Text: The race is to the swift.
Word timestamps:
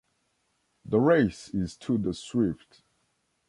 The 0.83 0.99
race 0.99 1.49
is 1.49 1.77
to 1.77 1.99
the 1.99 2.15
swift. 2.15 2.81